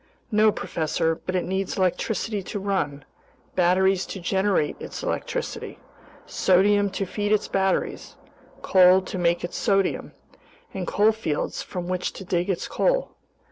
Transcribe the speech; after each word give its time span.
"No, 0.31 0.51
professor, 0.51 1.13
but 1.13 1.35
it 1.35 1.45
needs 1.45 1.77
electricity 1.77 2.41
to 2.41 2.59
run, 2.59 3.05
batteries 3.53 4.07
to 4.07 4.19
generate 4.19 4.75
its 4.81 5.03
electricity, 5.03 5.77
sodium 6.25 6.89
to 6.89 7.05
feed 7.05 7.31
its 7.31 7.47
batteries, 7.47 8.15
coal 8.63 9.03
to 9.03 9.17
make 9.19 9.43
its 9.43 9.57
sodium, 9.57 10.13
and 10.73 10.87
coalfields 10.87 11.61
from 11.61 11.87
which 11.87 12.13
to 12.13 12.23
dig 12.25 12.49
its 12.49 12.67
coal. 12.67 13.11